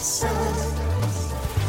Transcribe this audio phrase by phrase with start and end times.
[0.00, 0.49] listen.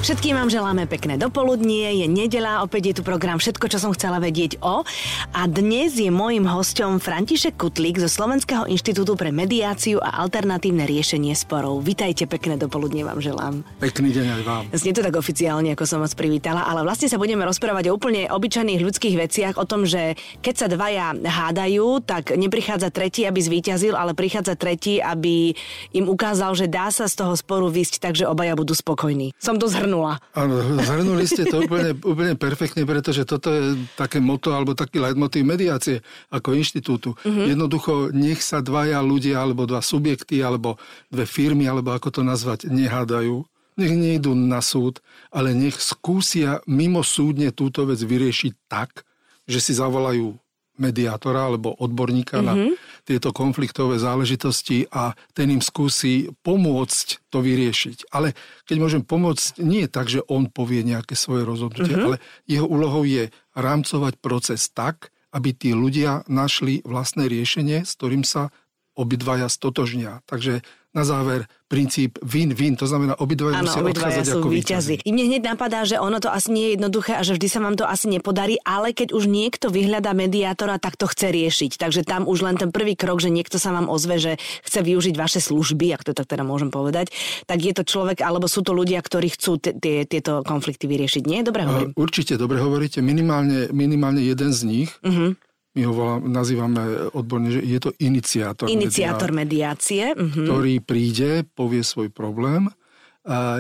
[0.02, 4.18] Všetkým vám želáme pekné dopoludnie, je nedela, opäť je tu program Všetko, čo som chcela
[4.18, 4.82] vedieť o.
[5.30, 11.38] A dnes je môjim hosťom František Kutlík zo Slovenského inštitútu pre mediáciu a alternatívne riešenie
[11.38, 11.86] sporov.
[11.86, 13.62] Vitajte, pekné dopoludnie vám želám.
[13.78, 14.64] Pekný deň aj vám.
[14.74, 18.26] Znie to tak oficiálne, ako som vás privítala, ale vlastne sa budeme rozprávať o úplne
[18.26, 23.94] obyčajných ľudských veciach, o tom, že keď sa dvaja hádajú, tak neprichádza tretí, aby zvíťazil,
[23.94, 25.54] ale prichádza tretí, aby
[25.94, 29.38] im ukázal, že dá sa z toho sporu vysť, takže obaja budú spokojní.
[29.38, 30.16] Som to zhrnul zhrnula.
[30.32, 35.44] Áno, zhrnuli ste to úplne, úplne perfektne, pretože toto je také moto alebo taký leitmotiv
[35.44, 36.00] mediácie
[36.32, 37.12] ako inštitútu.
[37.28, 37.46] Mm-hmm.
[37.52, 40.80] Jednoducho nech sa dvaja ľudia alebo dva subjekty alebo
[41.12, 43.44] dve firmy alebo ako to nazvať nehádajú.
[43.76, 49.04] Nech nejdú na súd, ale nech skúsia mimo súdne túto vec vyriešiť tak,
[49.44, 50.40] že si zavolajú
[50.80, 52.48] mediátora alebo odborníka mm-hmm.
[52.48, 52.74] na mhm.
[53.04, 58.14] Tieto konfliktové záležitosti a ten im skúsi pomôcť to vyriešiť.
[58.14, 62.08] Ale keď môžem pomôcť, nie je tak, že on povie nejaké svoje rozhodnutie, mm-hmm.
[62.08, 68.28] ale jeho úlohou je rámcovať proces tak, aby tí ľudia našli vlastné riešenie, s ktorým
[68.28, 68.52] sa
[68.96, 70.20] obidvaja stotožnia.
[70.28, 74.96] Takže na záver princíp win-win, to znamená obidvaja musia odchádzať sú ako víťazi.
[75.08, 77.64] I mne hneď napadá, že ono to asi nie je jednoduché a že vždy sa
[77.64, 81.80] vám to asi nepodarí, ale keď už niekto vyhľadá mediátora, tak to chce riešiť.
[81.80, 84.36] Takže tam už len ten prvý krok, že niekto sa vám ozve, že
[84.68, 87.16] chce využiť vaše služby, ak to tak teda môžem povedať,
[87.48, 89.64] tak je to človek, alebo sú to ľudia, ktorí chcú
[90.12, 91.24] tieto konflikty vyriešiť.
[91.24, 91.40] Nie?
[91.48, 91.92] Dobre hovorím?
[91.96, 93.00] Určite, dobre hovoríte.
[93.00, 94.92] Minimálne, minimálne jeden z nich.
[95.08, 95.40] Uh-huh
[95.72, 98.68] my ho volá, nazývame odborne, že je to iniciátor.
[98.68, 100.12] Iniciátor mediácie.
[100.12, 100.44] Uh-huh.
[100.44, 102.68] Ktorý príde, povie svoj problém.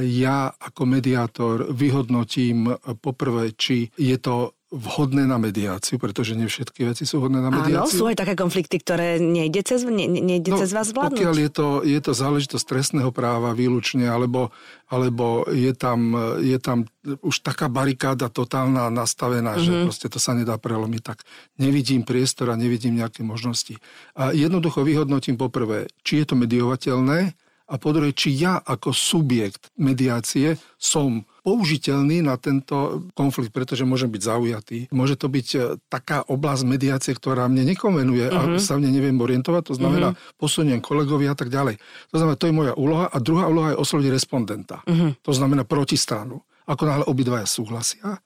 [0.02, 7.04] Ja ako mediátor vyhodnotím poprvé, či je to vhodné na mediáciu, pretože nie všetky veci
[7.04, 7.92] sú vhodné na mediáciu.
[7.92, 11.20] Áno, sú aj také konflikty, ktoré nejde cez, ne, nejde no, cez vás zvládnuť.
[11.20, 14.56] Pokiaľ je to, je to záležitosť trestného práva výlučne, alebo,
[14.88, 19.68] alebo je, tam, je tam už taká barikáda totálna nastavená, mm-hmm.
[19.68, 19.84] že mhm.
[19.92, 21.28] proste to sa nedá prelomiť, tak
[21.60, 23.76] nevidím priestor a nevidím nejaké možnosti.
[24.16, 27.36] A jednoducho vyhodnotím poprvé, či je to mediovateľné,
[27.72, 34.12] a po druhé, či ja ako subjekt mediácie som použiteľný na tento konflikt, pretože môžem
[34.12, 34.78] byť zaujatý.
[34.94, 35.59] Môže to byť e,
[35.90, 38.38] taká oblasť mediácie, ktorá mne nekonvenuje uh-huh.
[38.38, 38.62] a mhm.
[38.62, 40.38] sa v nej neviem orientovať, to znamená uh-huh.
[40.38, 41.81] posuniem kolegovi a tak ďalej.
[42.14, 44.86] To znamená, to je moja úloha a druhá úloha je osloviť respondenta.
[44.86, 45.18] Uh-huh.
[45.24, 46.46] To znamená protistranu.
[46.70, 48.22] Ako náhle obidvaja súhlasia,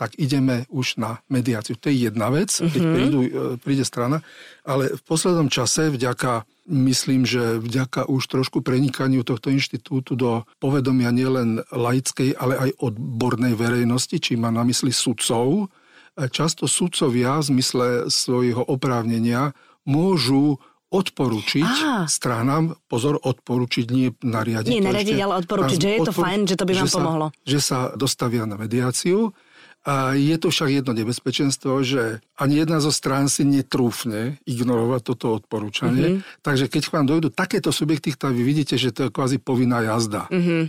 [0.00, 1.76] tak ideme už na mediáciu.
[1.76, 3.30] To je jedna vec, keď prídu, e,
[3.60, 4.24] príde strana,
[4.64, 11.12] ale v poslednom čase vďaka myslím, že vďaka už trošku prenikaniu tohto inštitútu do povedomia
[11.12, 15.68] nielen laickej, ale aj odbornej verejnosti, či má na mysli sudcov,
[16.32, 19.52] často sudcovia v zmysle svojho oprávnenia
[19.84, 20.56] môžu
[20.90, 22.10] odporučiť Aha.
[22.10, 24.70] stranám, pozor, odporučiť, nie nariadiť.
[24.74, 27.26] Nie nariadiť, ale odporučiť, že je to fajn, že to by vám pomohlo.
[27.30, 29.30] Sa, že sa dostavia na mediáciu
[29.80, 35.32] a je to však jedno nebezpečenstvo, že ani jedna zo strán si netrúfne ignorovať toto
[35.32, 36.20] odporúčanie.
[36.20, 36.44] Mm-hmm.
[36.44, 39.80] Takže keď k vám dojdú takéto subjekty, tak vy vidíte, že to je kvázi povinná
[39.80, 40.28] jazda.
[40.28, 40.62] Mm-hmm.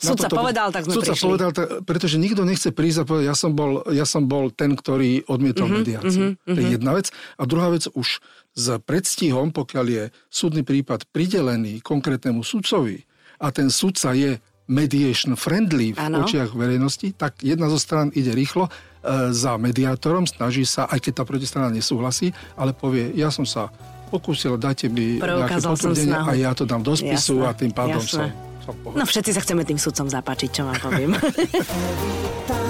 [0.00, 1.26] Toto, povedal, tak sme prišli.
[1.26, 4.72] povedal, tak, pretože nikto nechce prísť a povedať, ja som bol, ja som bol ten,
[4.72, 6.26] ktorý odmietol mm-hmm, mediáciu.
[6.32, 7.12] Mm-hmm, to je jedna vec.
[7.36, 8.24] A druhá vec už
[8.56, 13.04] s predstihom, pokiaľ je súdny prípad pridelený konkrétnemu sudcovi
[13.40, 14.36] a ten sudca je
[14.70, 16.22] mediation friendly v ano.
[16.22, 21.12] očiach verejnosti, tak jedna zo stran ide rýchlo e, za mediátorom, snaží sa, aj keď
[21.20, 23.74] tá protistrana nesúhlasí, ale povie, ja som sa
[24.14, 27.50] pokúsil, dajte mi nejaké potvrdenie a ja to dám do spisu Jasné.
[27.50, 28.30] a tým pádom Jasné.
[28.62, 31.10] som, som No všetci sa chceme tým sudcom zapáčiť, čo vám poviem.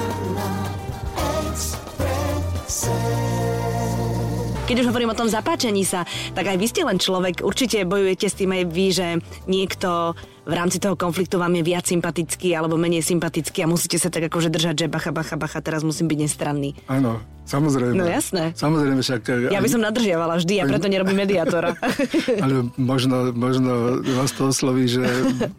[4.71, 8.31] Keď už hovorím o tom zapáčení sa, tak aj vy ste len človek, určite bojujete
[8.31, 9.07] s tým aj vy, že
[9.43, 10.15] niekto
[10.47, 14.31] v rámci toho konfliktu vám je viac sympatický alebo menej sympatický a musíte sa tak
[14.31, 16.71] akože držať, že bacha, bacha, bacha, teraz musím byť nestranný.
[16.87, 17.99] Áno, samozrejme.
[17.99, 18.55] No jasné.
[18.55, 19.51] Samozrejme však...
[19.51, 21.75] Ja by som nadržiavala vždy a preto nerobím mediátora.
[22.47, 25.03] ale možno, možno vás to osloví, že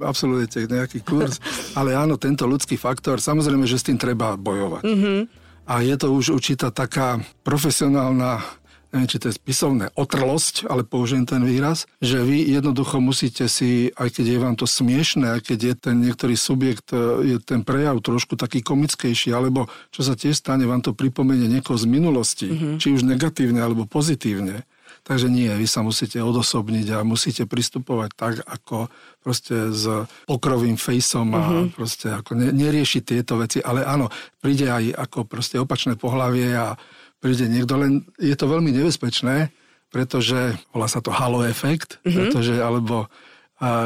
[0.01, 1.37] absolvujete nejaký kurz.
[1.77, 4.89] Ale áno, tento ľudský faktor, samozrejme, že s tým treba bojovať.
[4.89, 5.21] Mm-hmm.
[5.69, 8.62] A je to už určitá taká profesionálna
[8.93, 13.89] neviem, či to je spisovné, otrlosť, ale použijem ten výraz, že vy jednoducho musíte si,
[13.97, 17.65] aj keď je vám to smiešné, aj keď je ten niektorý subjekt, e, je ten
[17.65, 22.49] prejav trošku taký komickejší, alebo čo sa tiež stane, vám to pripomenie niekoho z minulosti,
[22.53, 22.77] mm-hmm.
[22.77, 24.69] či už negatívne alebo pozitívne.
[25.03, 28.87] Takže nie, vy sa musíte odosobniť a musíte pristupovať tak, ako
[29.19, 31.69] proste s pokrovým fejsom a mm-hmm.
[31.75, 33.59] proste ako ne, neriešiť tieto veci.
[33.59, 34.07] Ale áno,
[34.39, 36.79] príde aj ako proste opačné pohlavie a
[37.23, 39.55] príde niekto, len je to veľmi nebezpečné,
[39.95, 42.17] pretože volá sa to halo efekt, mm-hmm.
[42.19, 43.07] pretože alebo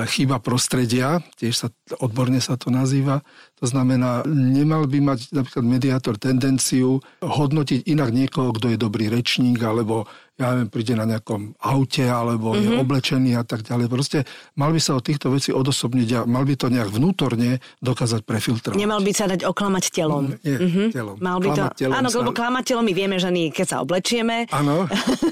[0.08, 1.68] chyba prostredia, tiež sa,
[2.00, 3.20] odborne sa to nazýva.
[3.60, 9.60] To znamená, nemal by mať napríklad mediátor tendenciu hodnotiť inak niekoho, kto je dobrý rečník,
[9.60, 12.64] alebo ja neviem, príde na nejakom aute alebo mm-hmm.
[12.64, 12.80] je mhm.
[12.84, 13.86] oblečený a tak ďalej.
[13.88, 14.18] Proste
[14.52, 18.76] mal by sa od týchto vecí odosobniť a mal by to nejak vnútorne dokázať prefiltrovať.
[18.76, 20.36] Nemal by sa dať oklamať telom.
[20.44, 20.88] Nie, mm-hmm.
[20.92, 21.16] telom.
[21.24, 21.80] Mal by klamať to...
[21.80, 22.16] Telom áno, sa...
[22.20, 24.44] lebo klamať telom my vieme, že nie, keď sa oblečieme.
[24.52, 24.84] Áno,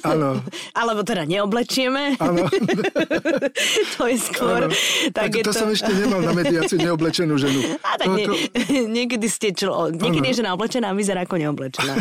[0.09, 0.41] áno.
[0.81, 2.17] alebo teda neoblečieme.
[2.17, 2.49] Áno.
[4.01, 4.73] to je skôr.
[5.13, 7.61] Tak, tak je to, to som ešte nemal na mediáciu neoblečenú ženu.
[7.89, 8.35] A tak to, nie, to...
[8.89, 11.95] niekedy ste čo, niekedy je žena oblečená a vyzerá ako neoblečená.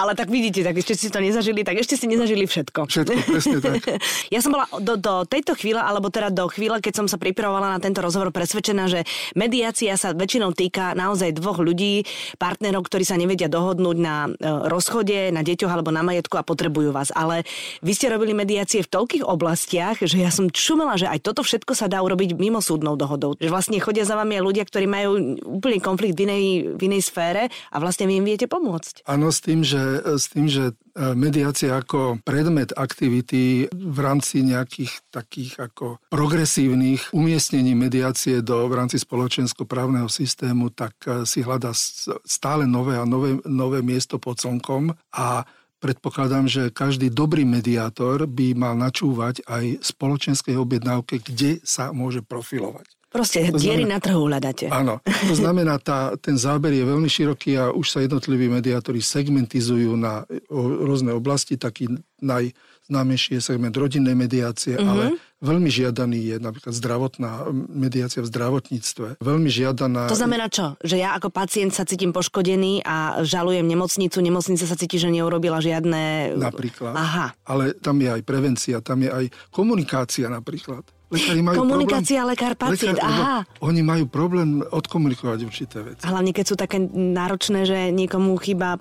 [0.00, 2.84] Ale tak vidíte, tak ešte si to nezažili, tak ešte si nezažili všetko.
[2.84, 3.82] Všetko, presne tak.
[4.34, 7.72] ja som bola do, do tejto chvíle, alebo teda do chvíle, keď som sa pripravovala
[7.74, 12.04] na tento rozhovor, presvedčená, že mediácia sa väčšinou týka naozaj dvoch ľudí,
[12.36, 14.30] partnerov, ktorí sa nevedia dohodnúť na e,
[14.68, 17.08] rozchode, na deťoch alebo na majetku a potrebujú vás.
[17.14, 17.48] Ale
[17.80, 21.72] vy ste robili mediácie v toľkých oblastiach, že ja som čumela, že aj toto všetko
[21.72, 23.38] sa dá urobiť mimo súdnou dohodou.
[23.40, 26.44] Že vlastne chodia za vami aj ľudia, ktorí majú úplný konflikt v inej,
[26.76, 29.06] v inej sfére a vlastne vy im viete pomôcť.
[29.08, 35.52] Áno, s tým, že, s tým, že mediácia ako predmet aktivity v rámci nejakých takých
[35.70, 41.74] ako progresívnych umiestnení mediácie do, v rámci spoločensko-právneho systému, tak e, si hľadá
[42.22, 45.42] stále nové a nové, nové miesto pod slnkom a
[45.82, 52.86] predpokladám, že každý dobrý mediátor by mal načúvať aj spoločenskej objednávke, kde sa môže profilovať.
[53.14, 54.66] Proste to diery znamená, na trhu hľadáte.
[54.74, 59.94] Áno, to znamená, tá, ten záber je veľmi široký a už sa jednotliví mediátori segmentizujú
[59.94, 61.54] na rôzne oblasti.
[61.54, 64.90] Taký najznámejší je segment rodinnej mediácie, mm-hmm.
[64.90, 65.04] ale
[65.38, 69.22] veľmi žiadaný je napríklad zdravotná mediácia v zdravotníctve.
[69.22, 70.10] Veľmi žiadaná...
[70.10, 70.74] To znamená čo?
[70.82, 75.62] Že ja ako pacient sa cítim poškodený a žalujem nemocnicu, nemocnica sa cíti, že neurobila
[75.62, 76.34] žiadne...
[76.34, 76.98] Napríklad.
[76.98, 77.36] Aha.
[77.46, 79.24] Ale tam je aj prevencia, tam je aj
[79.54, 80.82] komunikácia napríklad.
[81.12, 83.44] Lekári majú Komunikácia lekár-pacient, aha.
[83.60, 86.02] Oni majú problém odkomunikovať určité veci.
[86.02, 88.80] A hlavne, keď sú také náročné, že niekomu chyba,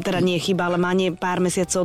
[0.00, 1.84] teda nie chyba, ale má nie pár mesiacov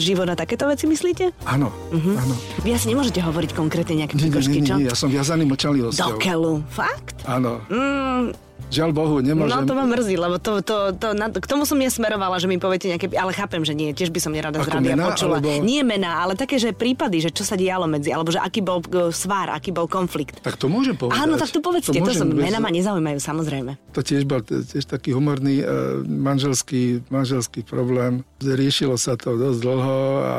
[0.00, 1.36] života, takéto veci myslíte?
[1.44, 2.16] Áno, uh-huh.
[2.16, 2.34] áno.
[2.64, 6.16] Vy asi nemôžete hovoriť konkrétne nejaké nie, nie, nie, nie, ja som viazaný mlčanlivosťou.
[6.16, 7.20] Do keľu, fakt?
[7.28, 7.60] Áno.
[7.68, 9.56] Mm, Žiaľ Bohu, nemôžem.
[9.56, 12.60] No to ma mrzí, lebo to, to, to, na, k tomu som nesmerovala, že mi
[12.60, 15.40] poviete nejaké, ale chápem, že nie, tiež by som nerada z rádia počula.
[15.40, 15.64] Alebo...
[15.64, 18.84] Nie mená, ale také, že prípady, že čo sa dialo medzi, alebo že aký bol
[18.84, 20.44] e, svár, aký bol konflikt.
[20.44, 21.16] Tak to môžem povedať.
[21.16, 22.44] Áno, tak to povedzte, to, to som, bez...
[22.44, 23.80] mená ma nezaujímajú, samozrejme.
[23.96, 28.20] To tiež bol tiež taký humorný uh, manželský, manželský problém.
[28.44, 30.38] Riešilo sa to dosť dlho a,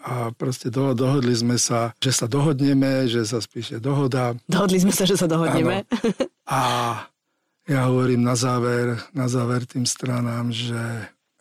[0.00, 4.32] a proste do, dohodli sme sa, že sa dohodneme, že sa spíše dohoda.
[4.48, 5.84] Dohodli sme sa, že sa dohodneme.
[6.46, 7.02] A
[7.66, 10.78] ja hovorím na záver, na záver tým stranám, že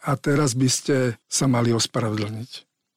[0.06, 2.52] a teraz by ste sa mali ospravedlniť.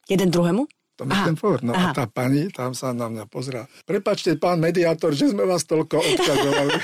[0.09, 0.69] Jeden druhému?
[0.99, 1.71] To mi ten povedal.
[1.71, 1.95] No Aha.
[1.95, 3.71] a tá pani tam sa na mňa pozrá.
[3.87, 6.75] Prepačte, pán mediátor, že sme vás toľko odkazovali.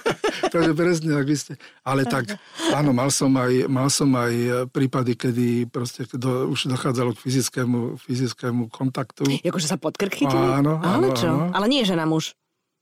[0.52, 1.54] Takže presne, ak vy ste.
[1.86, 2.34] Ale tak,
[2.74, 7.78] áno, mal som aj, mal som aj prípady, kedy proste do, už dochádzalo k fyzickému,
[8.02, 9.30] fyzickému kontaktu.
[9.46, 10.46] Jakože sa pod krk chytili?
[10.50, 11.30] Áno, áno, Ale čo?
[11.30, 11.54] Áno.
[11.54, 12.34] Ale nie žena muž.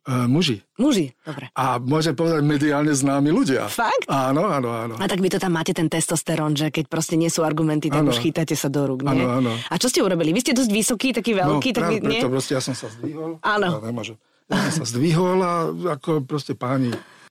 [0.09, 0.65] Uh, muži.
[0.81, 1.53] Muži, dobre.
[1.53, 3.69] A môžem povedať mediálne známi ľudia.
[3.69, 4.09] Fakt?
[4.09, 4.95] Áno, áno, áno.
[4.97, 8.09] A tak vy to tam máte ten testosterón, že keď proste nie sú argumenty, tak
[8.09, 8.09] áno.
[8.09, 9.21] už chytáte sa do rúk, nie?
[9.21, 9.53] Áno, áno.
[9.69, 10.33] A čo ste urobili?
[10.33, 12.25] Vy ste dosť vysoký, taký veľký, no, tak vy, nie?
[12.25, 13.37] preto proste ja som sa zdvihol.
[13.45, 13.69] Áno.
[13.69, 14.17] Ja, nemôžem.
[14.49, 15.53] Ja som sa zdvihol a
[16.01, 16.89] ako proste páni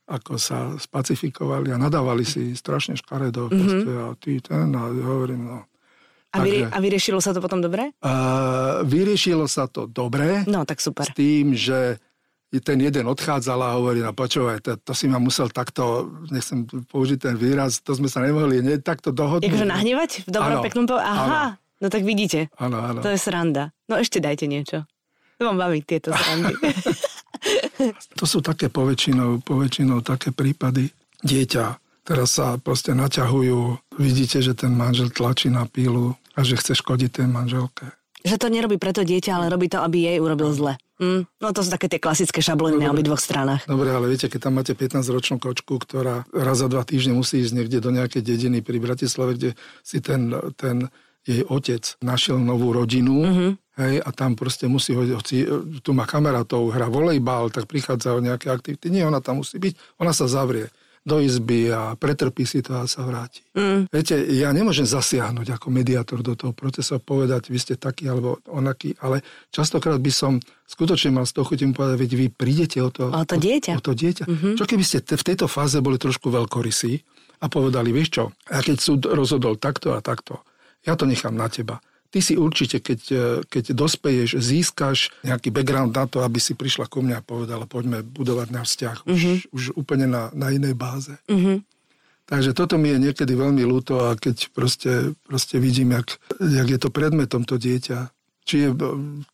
[0.07, 3.51] ako sa spacifikovali a nadávali si strašne škaredo.
[3.51, 3.83] Mm-hmm.
[3.91, 5.67] a ty ten a hovorím, no.
[6.31, 7.95] A, vy, a vyriešilo sa to potom dobre?
[8.03, 10.43] Uh, vyriešilo sa to dobre.
[10.45, 11.07] No, tak super.
[11.07, 11.97] S tým, že
[12.47, 17.19] ten jeden odchádzal a hovorí, no počúvaj, to, to si ma musel takto, nechcem použiť
[17.19, 19.51] ten výraz, to sme sa nemohli nie, takto dohodnúť.
[19.51, 20.11] Akože nahnevať?
[20.23, 20.95] V dobrom, peknom po...
[20.95, 21.37] Aha, ano.
[21.83, 22.47] no tak vidíte.
[22.55, 23.03] Áno, áno.
[23.03, 23.75] To je sranda.
[23.91, 24.87] No ešte dajte niečo.
[25.37, 26.55] To vám baví tieto srandy.
[28.19, 30.89] to sú také poväčšinou, poväčšinou také prípady.
[31.21, 31.65] Dieťa,
[32.07, 37.21] teraz sa proste naťahujú, vidíte, že ten manžel tlačí na pílu a že chce škodiť
[37.21, 37.91] tej manželke.
[38.25, 40.73] Že to nerobí preto dieťa, ale robí to, aby jej urobil zle.
[40.97, 43.69] Mm, no to sú také tie klasické šablóny na obidvoch stranách.
[43.69, 47.53] Dobre, ale viete, keď tam máte 15-ročnú kočku, ktorá raz za dva týždne musí ísť
[47.53, 49.49] niekde do nejakej dediny pri Bratislave, kde
[49.85, 50.89] si ten, ten
[51.21, 53.51] jej otec našiel novú rodinu, mm-hmm.
[53.77, 55.45] hej, a tam proste musí, hoci
[55.85, 58.89] tu má kamarátov, hra volejbal, tak prichádza o nejaké aktivity.
[58.89, 60.73] Nie, ona tam musí byť, ona sa zavrie
[61.07, 63.39] do izby a pretrpí si to a sa vráti.
[63.55, 63.87] Mm.
[63.87, 68.43] Viete, ja nemôžem zasiahnuť ako mediátor do toho procesu a povedať, vy ste taký alebo
[68.51, 69.23] onaký, ale
[69.55, 73.23] častokrát by som skutočne mal z toho chutím povedať, veď vy prídete o to, o
[73.23, 73.71] to dieťa.
[73.71, 74.25] O, o to dieťa.
[74.27, 74.53] Mm-hmm.
[74.59, 76.99] Čo keby ste v tejto fáze boli trošku veľkorysí
[77.39, 80.43] a povedali, vieš čo, a keď súd rozhodol takto a takto,
[80.83, 81.79] ja to nechám na teba
[82.11, 86.87] ty si určite, keď, e, keď dospeješ, získaš nejaký background na to, aby si prišla
[86.87, 89.37] ku mne a povedala, poďme budovať náš vzťah už, uh-huh.
[89.53, 91.15] už úplne na, na inej báze.
[91.27, 91.59] Uh-huh.
[92.27, 96.79] Takže toto mi je niekedy veľmi ľúto a keď proste, proste vidím, jak, jak je
[96.79, 98.11] to predmetom to dieťa,
[98.47, 98.69] či je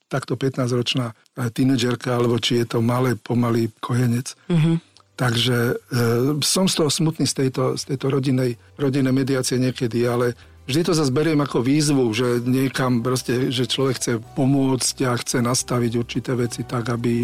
[0.10, 1.14] takto 15-ročná
[1.54, 4.34] tínedžerka, alebo či je to malé, pomalý kojenec.
[4.50, 4.78] Uh-huh.
[5.14, 10.34] Takže e, som z toho smutný z tejto, z tejto rodinej, rodinej mediácie niekedy, ale
[10.68, 15.44] vždy to zase beriem ako výzvu, že niekam proste, že človek chce pomôcť a chce
[15.44, 17.16] nastaviť určité veci tak, aby,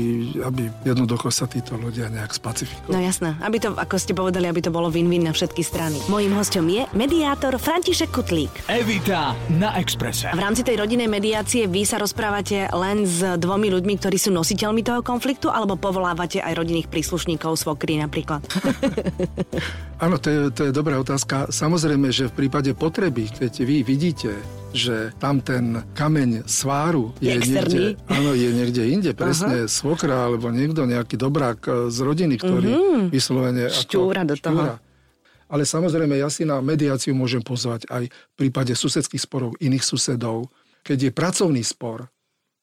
[0.44, 2.92] aby jednoducho sa títo ľudia nejak spacifikovali.
[2.92, 5.98] No jasné, aby to, ako ste povedali, aby to bolo win-win na všetky strany.
[6.12, 8.52] Mojím hostom je mediátor František Kutlík.
[8.68, 10.32] Evita na Exprese.
[10.36, 14.84] V rámci tej rodinej mediácie vy sa rozprávate len s dvomi ľuďmi, ktorí sú nositeľmi
[14.84, 18.44] toho konfliktu, alebo povolávate aj rodinných príslušníkov, svokry napríklad?
[20.04, 21.52] Áno, to je, to je dobrá otázka.
[21.52, 24.34] Samozrejme, že v prípade potreby, keď vy vidíte,
[24.74, 29.72] že tam ten kameň sváru je, je niekde, áno, je niekde inde, presne Aha.
[29.72, 33.04] svokra alebo niekto, nejaký dobrák eh, z rodiny, ktorý mm-hmm.
[33.10, 33.66] vyslovene...
[33.74, 34.78] Šťúra do toho.
[35.50, 40.54] Ale samozrejme, ja si na mediáciu môžem pozvať aj v prípade susedských sporov iných susedov.
[40.86, 42.06] Keď je pracovný spor,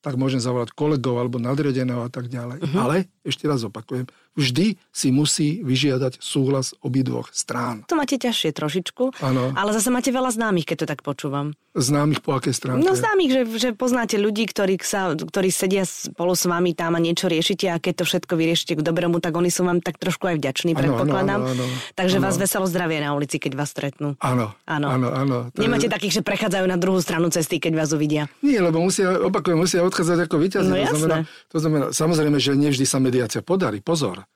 [0.07, 2.63] tak môžem zavolať kolegov alebo nadredeného a tak ďalej.
[2.63, 2.79] Uh-huh.
[2.87, 4.07] Ale, ešte raz opakujem,
[4.39, 7.83] vždy si musí vyžiadať súhlas obidvoch strán.
[7.91, 9.51] To máte ťažšie trošičku, ano.
[9.59, 11.59] ale zase máte veľa známych, keď to tak počúvam.
[11.77, 12.81] Známych po aké stránke?
[12.81, 17.01] No známych, že, že poznáte ľudí, ktorí, sa, ktorí sedia spolu s vami tam a
[17.01, 20.25] niečo riešite a keď to všetko vyriešite k dobrému, tak oni sú vám tak trošku
[20.25, 21.45] aj vďační, predpokladám.
[21.45, 22.25] Ano, ano, ano, Takže ano.
[22.25, 24.17] vás veselo zdravie na ulici, keď vás stretnú.
[24.25, 25.37] Áno, áno, áno.
[25.53, 25.93] Nemáte je...
[25.93, 28.25] takých, že prechádzajú na druhú stranu cesty, keď vás uvidia?
[28.41, 30.71] Nie, lebo musia, opakujem, musia odchádzať ako víťazi.
[30.73, 31.19] No, to, znamená,
[31.53, 33.81] to znamená, samozrejme, že nevždy sa mediácia podarí.
[33.81, 34.29] Pozor.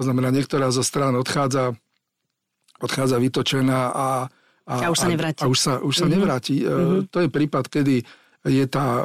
[0.00, 1.76] To znamená, niektorá zo strán odchádza,
[2.80, 4.08] odchádza vytočená a,
[4.64, 5.40] a, a už sa nevráti.
[5.40, 6.14] A, a už sa, už sa mm-hmm.
[6.16, 6.54] nevráti.
[6.64, 7.00] Mm-hmm.
[7.12, 7.96] To je prípad, kedy
[8.46, 9.04] je tá,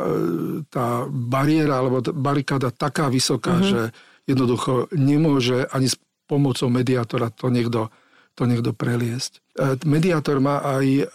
[0.71, 3.67] tá bariéra alebo barikáda taká vysoká, mm-hmm.
[3.67, 3.81] že
[4.29, 5.99] jednoducho nemôže ani s
[6.29, 7.91] pomocou mediátora to niekto,
[8.39, 9.43] to niekto preliesť.
[9.57, 11.05] E, mediátor má aj, e,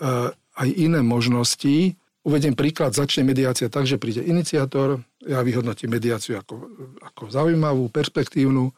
[0.59, 1.97] aj iné možnosti.
[2.27, 6.55] Uvediem príklad, začne mediácia tak, že príde iniciátor, ja vyhodnotím mediáciu ako,
[7.03, 8.71] ako zaujímavú, perspektívnu,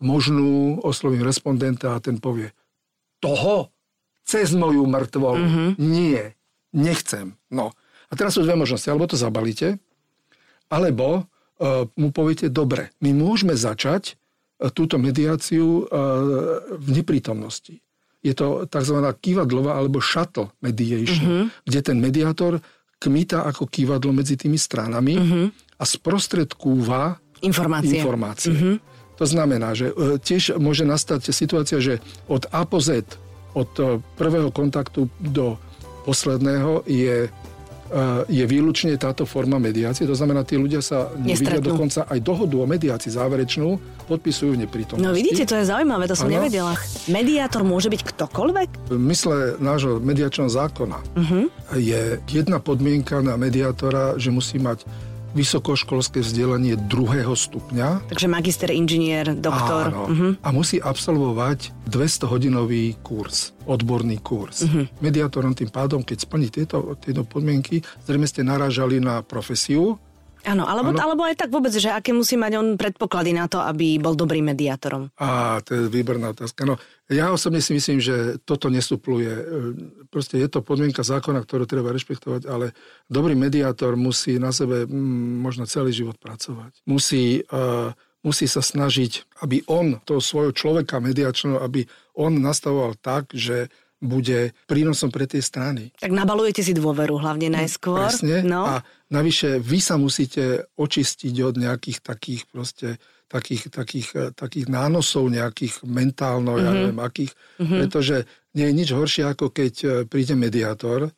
[0.00, 2.54] možnú, oslovím respondenta a ten povie,
[3.20, 3.68] toho?
[4.24, 5.42] Cez moju mŕtvolu?
[5.42, 5.70] Mm-hmm.
[5.82, 6.38] Nie,
[6.70, 7.34] nechcem.
[7.50, 7.74] No.
[8.08, 8.86] A teraz sú dve možnosti.
[8.86, 9.82] Alebo to zabalíte,
[10.70, 17.82] alebo uh, mu poviete, dobre, my môžeme začať uh, túto mediáciu uh, v neprítomnosti.
[18.22, 19.00] Je to tzv.
[19.18, 21.66] kývadlová alebo shuttle mediation, mm-hmm.
[21.66, 22.60] kde ten mediátor
[23.00, 25.46] kmita ako kývadlo medzi tými stranami mm-hmm.
[25.80, 28.04] A sprostredkúva informácie.
[28.04, 28.52] informácie.
[28.52, 28.76] Mm-hmm.
[29.16, 33.04] To znamená, že e, tiež môže nastať situácia, že od A po Z,
[33.56, 35.56] od e, prvého kontaktu do
[36.04, 37.30] posledného je e,
[38.30, 40.08] je výlučne táto forma mediácie.
[40.08, 43.76] To znamená, tí ľudia sa nevidia dokonca aj dohodu o mediácii záverečnú
[44.08, 45.04] podpisujú v neprítomnosti.
[45.04, 46.40] No vidíte, to je zaujímavé, to som ano.
[46.40, 46.72] nevedela.
[47.10, 48.68] Mediátor môže byť ktokoľvek?
[48.88, 51.44] V mysle nášho mediačného zákona uh-huh.
[51.76, 54.86] je jedna podmienka na mediátora, že musí mať
[55.32, 58.10] vysokoškolské vzdelanie druhého stupňa.
[58.10, 59.94] Takže magister, inžinier, doktor.
[59.94, 60.04] Áno.
[60.10, 60.32] Uh-huh.
[60.42, 64.66] A musí absolvovať 200-hodinový kurz, odborný kurz.
[64.66, 64.90] Uh-huh.
[64.98, 70.02] Mediátorom tým pádom, keď splní tieto, tieto podmienky, zrejme ste narážali na profesiu,
[70.48, 74.00] Áno, alebo, alebo aj tak vôbec, že aké musí mať on predpoklady na to, aby
[74.00, 75.12] bol dobrým mediátorom.
[75.20, 76.64] Á, to je výborná otázka.
[76.64, 76.80] No,
[77.12, 79.32] ja osobne si myslím, že toto nesupluje.
[79.32, 79.44] E,
[80.08, 82.72] proste je to podmienka zákona, ktorú treba rešpektovať, ale
[83.10, 86.72] dobrý mediátor musí na sebe mm, možno celý život pracovať.
[86.88, 87.92] Musí, uh,
[88.24, 91.84] musí sa snažiť, aby on, toho svojho človeka mediačného, aby
[92.16, 95.92] on nastavoval tak, že bude prínosom pre tie strany.
[96.00, 98.08] Tak nabalujete si dôveru hlavne najskôr.
[98.08, 98.40] Presne.
[98.40, 98.64] No.
[98.64, 98.74] A
[99.12, 102.88] navyše vy sa musíte očistiť od nejakých takých proste
[103.30, 106.66] takých, takých, takých nánosov nejakých mentálno, mm-hmm.
[106.66, 106.78] ja mhm.
[106.82, 107.78] neviem akých, mm-hmm.
[107.86, 108.16] pretože
[108.58, 111.14] nie je nič horšie, ako keď eh, príde mediátor,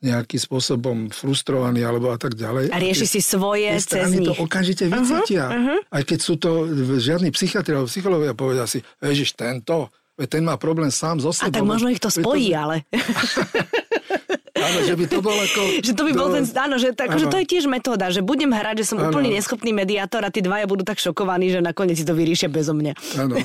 [0.00, 2.72] nejakým spôsobom frustrovaný alebo a tak ďalej.
[2.72, 4.24] A rieši si svoje cez nich.
[4.24, 5.52] to okamžite vycítia.
[5.52, 5.80] Uh-huh, uh-huh.
[5.92, 9.92] Aj keď sú to žiadni psychiatri alebo psychológovia povedia si, ježiš, tento,
[10.26, 11.48] ten má problém sám so sebou.
[11.48, 12.58] A tak možno ich to spojí, to...
[12.58, 12.76] ale...
[14.70, 15.60] áno, že by to bol ako...
[15.86, 18.50] že to by bol ten, áno, že, tak, že to je tiež metóda, že budem
[18.52, 19.10] hrať, že som áno.
[19.10, 22.76] úplne neschopný mediátor a tí dvaja budú tak šokovaní, že nakoniec si to vyriešia bezo
[22.76, 22.92] mňa.
[23.20, 23.36] Áno.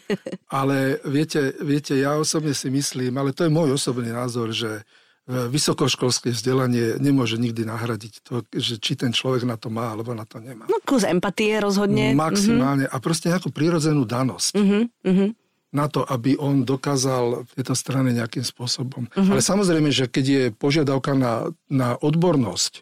[0.58, 4.86] Ale viete, viete, ja osobne si myslím, ale to je môj osobný názor, že
[5.26, 10.22] vysokoškolské vzdelanie nemôže nikdy nahradiť to, že či ten človek na to má alebo na
[10.22, 10.70] to nemá.
[10.70, 12.14] No kus empatie rozhodne.
[12.14, 12.86] Maximálne.
[12.86, 12.94] Mm-hmm.
[12.94, 14.54] A proste nejakú prírodzenú danosť.
[14.54, 15.28] Mm-hmm.
[15.76, 19.12] Na to, aby on dokázal v tejto strane nejakým spôsobom.
[19.12, 19.32] Uh-huh.
[19.36, 22.80] Ale samozrejme, že keď je požiadavka na, na odbornosť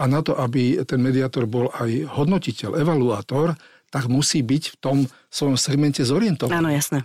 [0.00, 3.60] a na to, aby ten mediátor bol aj hodnotiteľ, evaluátor,
[3.92, 4.96] tak musí byť v tom
[5.28, 6.56] svojom segmente zorientovaný.
[6.56, 7.04] Áno, jasné.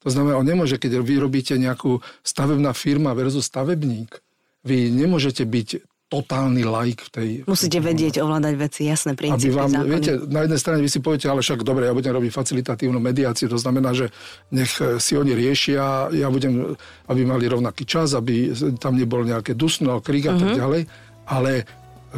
[0.00, 4.16] To znamená, on nemôže, keď vy robíte nejakú stavebná firma versus stavebník,
[4.64, 5.68] vy nemôžete byť
[6.10, 7.28] totálny like v tej...
[7.46, 9.88] Musíte vedieť ovládať veci, jasné princípy, Aby vám, zákony.
[9.88, 13.46] viete, na jednej strane vy si poviete, ale však dobre, ja budem robiť facilitatívnu mediáciu,
[13.46, 14.10] to znamená, že
[14.50, 16.74] nech si oni riešia, ja budem,
[17.06, 18.50] aby mali rovnaký čas, aby
[18.82, 20.58] tam nebolo nejaké dusno, krik a tak mhm.
[20.58, 20.82] ďalej,
[21.30, 21.52] ale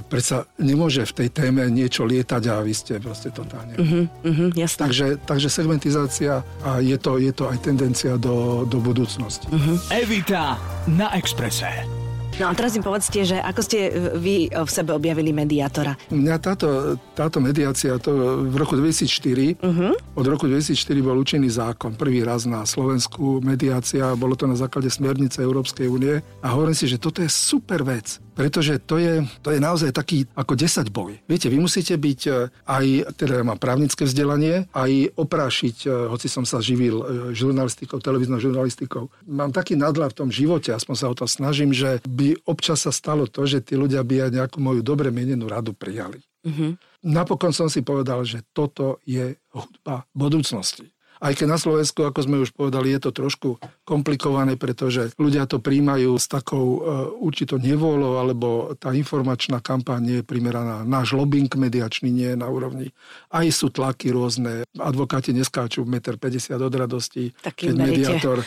[0.09, 3.77] predsa nemôže v tej téme niečo lietať a vy ste proste totálne.
[3.77, 4.89] Uh-huh, uh-huh, jasné.
[4.89, 9.53] Takže, takže segmentizácia a je to, je to aj tendencia do, do budúcnosti.
[9.53, 9.77] Uh-huh.
[9.93, 10.57] Evita
[10.89, 12.02] na Exprese.
[12.43, 13.79] No a teraz mi povedzte, že ako ste
[14.19, 15.95] vy v sebe objavili mediátora?
[16.11, 19.71] Mňa táto, táto mediácia to v roku 2004, uh-huh.
[19.71, 20.19] Mhm.
[20.19, 24.91] od roku 2004 bol účinný zákon, prvý raz na Slovensku mediácia, bolo to na základe
[24.91, 29.53] smernice Európskej únie a hovorím si, že toto je super vec, pretože to je, to
[29.53, 31.21] je naozaj taký ako 10 boj.
[31.29, 32.33] Viete, vy musíte byť e,
[32.65, 32.87] aj,
[33.17, 37.05] teda ja mám právnické vzdelanie, aj oprášiť, e, hoci som sa živil e,
[37.37, 39.13] žurnalistikou, televíznou žurnalistikou.
[39.29, 42.93] Mám taký nadľad v tom živote, aspoň sa o to snažím, že by občas sa
[42.93, 46.21] stalo to, že tí ľudia by aj nejakú moju dobre mienenú radu prijali.
[46.43, 47.07] Mm-hmm.
[47.07, 50.91] Napokon som si povedal, že toto je hudba budúcnosti.
[51.23, 55.63] Aj keď na Slovensku, ako sme už povedali, je to trošku komplikované, pretože ľudia to
[55.63, 56.81] príjmajú s takou uh,
[57.23, 60.83] určitou nevôľou, alebo tá informačná kampaň nie je primeraná.
[60.83, 62.91] Náš lobbying mediačný nie je na úrovni.
[63.31, 64.67] Aj sú tlaky rôzne.
[64.75, 67.87] Advokáti neskáču 1,50 m od radosti, tak keď berete.
[67.87, 68.39] mediátor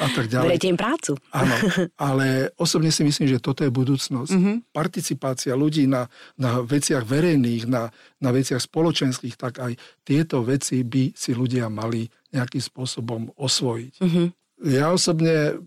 [0.00, 0.48] a tak ďalej.
[0.48, 1.12] Berete im prácu.
[1.34, 1.54] Áno,
[2.08, 4.32] ale osobne si myslím, že toto je budúcnosť.
[4.32, 4.56] Mm-hmm.
[4.72, 6.08] Participácia ľudí na,
[6.40, 9.74] na veciach verejných, na, na veciach spoločenských, tak aj
[10.06, 11.97] tieto veci by si ľudia mali
[12.32, 13.94] nejakým spôsobom osvojiť.
[14.00, 14.26] Mm-hmm.
[14.68, 15.62] Ja osobne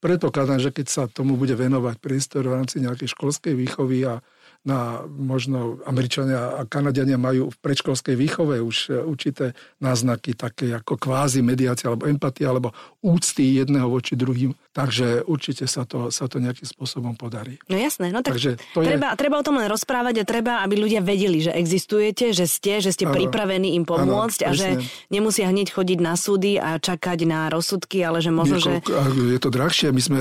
[0.00, 4.22] predpokladám, že keď sa tomu bude venovať priestor v rámci nejakej školskej výchovy a
[4.66, 10.98] na možno Američania a Kanadiania majú v predškolskej výchove už e, určité náznaky také ako
[10.98, 14.50] kvázi mediácia alebo empatia alebo úcty jedného voči druhým.
[14.76, 17.56] Takže určite sa to, sa to nejakým spôsobom podarí.
[17.72, 19.24] No jasné, no tak Takže to treba, je...
[19.24, 22.92] treba o tom len rozprávať a treba, aby ľudia vedeli, že existujete, že ste, že
[22.92, 23.16] ste ano.
[23.16, 24.68] pripravení im pomôcť ano, a že
[25.08, 29.32] nemusia hneď chodiť na súdy a čakať na rozsudky, ale že možno, Niekoľko, že...
[29.32, 30.20] Je to drahšie, my sme,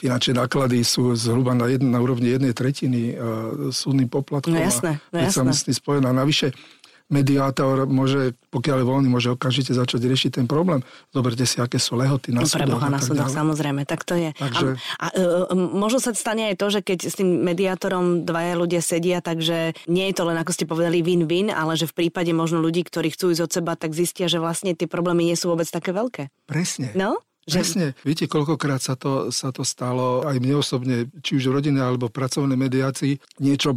[0.00, 3.12] finančné náklady sú zhruba na, jedn, na úrovni jednej tretiny
[3.76, 4.56] súdnym poplatkom.
[4.56, 5.52] No jasné, no jasné.
[5.52, 6.16] myslí spojená.
[6.16, 6.56] Navyše,
[7.06, 10.82] mediátor môže, pokiaľ je voľný, môže okamžite začať riešiť ten problém.
[11.14, 12.82] Zoberte si, aké sú lehoty na no, súdoch.
[12.82, 14.30] na súdoch, samozrejme, tak to je.
[14.34, 14.74] Takže...
[14.98, 18.82] A, a, a možno sa stane aj to, že keď s tým mediátorom dvaja ľudia
[18.82, 22.58] sedia, takže nie je to len, ako ste povedali, win-win, ale že v prípade možno
[22.58, 25.70] ľudí, ktorí chcú ísť od seba, tak zistia, že vlastne tie problémy nie sú vôbec
[25.70, 26.34] také veľké.
[26.50, 26.90] Presne.
[26.98, 27.22] No?
[27.46, 27.62] Že...
[27.62, 27.86] Presne.
[28.02, 32.10] Viete, koľkokrát sa to, sa to stalo aj mne osobne, či už v rodine alebo
[32.10, 33.22] v pracovnej mediácii.
[33.38, 33.70] Niečo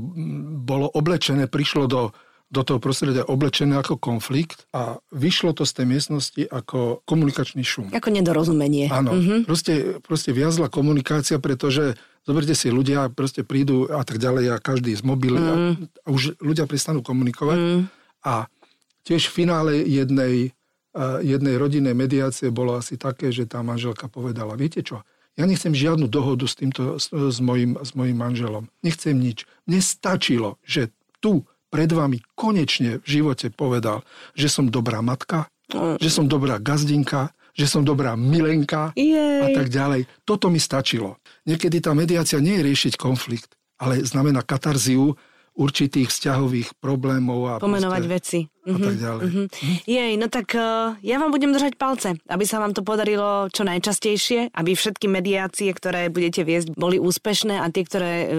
[0.66, 2.10] bolo oblečené, prišlo do,
[2.50, 7.94] do toho prostredia oblečené ako konflikt a vyšlo to z tej miestnosti ako komunikačný šum.
[7.94, 8.90] Ako nedorozumenie.
[8.90, 9.14] Áno.
[9.14, 9.40] Mm-hmm.
[9.46, 11.94] Proste, proste viazla komunikácia, pretože
[12.26, 15.46] zoberte si, ľudia proste prídu a tak ďalej a každý z mobil mm.
[15.46, 15.54] a,
[16.04, 17.58] a už ľudia prestanú komunikovať.
[17.58, 17.82] Mm.
[18.26, 18.50] A
[19.06, 20.58] tiež v finále jednej
[21.22, 25.06] jednej rodinnej mediácie bolo asi také, že tá manželka povedala, viete čo,
[25.38, 28.68] ja nechcem žiadnu dohodu s týmto, s, s, mojim, s mojim manželom.
[28.84, 29.48] Nechcem nič.
[29.64, 30.92] Mne stačilo, že
[31.24, 34.02] tu pred vami konečne v živote povedal,
[34.34, 36.02] že som dobrá matka, mm.
[36.02, 39.42] že som dobrá gazdinka, že som dobrá milenka Jej.
[39.46, 40.10] a tak ďalej.
[40.26, 41.22] Toto mi stačilo.
[41.46, 45.16] Niekedy tá mediácia nie je riešiť konflikt, ale znamená katarziu,
[45.60, 48.40] určitých vzťahových problémov a pomenovať proste, veci.
[48.64, 49.24] A tak mhm, ďalej.
[49.28, 49.48] Mm-hmm.
[49.52, 49.78] Hm?
[49.84, 53.68] Jej, no tak uh, ja vám budem držať palce, aby sa vám to podarilo čo
[53.68, 58.32] najčastejšie, aby všetky mediácie, ktoré budete viesť, boli úspešné a tie, ktoré uh,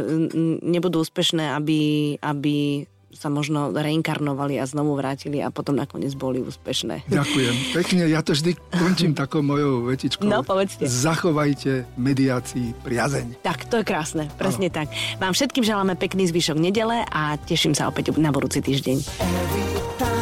[0.64, 7.10] nebudú úspešné, aby, aby sa možno reinkarnovali a znovu vrátili a potom nakoniec boli úspešné.
[7.10, 7.54] Ďakujem.
[7.74, 10.22] Pekne, ja to vždy končím takou mojou vetičkou.
[10.26, 10.86] No, povedzte.
[10.86, 13.42] Zachovajte mediácii priazeň.
[13.42, 14.76] Tak, to je krásne, presne ano.
[14.84, 14.88] tak.
[15.18, 20.19] Vám všetkým želáme pekný zvyšok nedele a teším sa opäť na budúci týždeň.